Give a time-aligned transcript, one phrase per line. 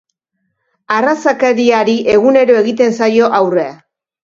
[0.95, 3.71] Arrazakeriari egunero egiten zaio aurre.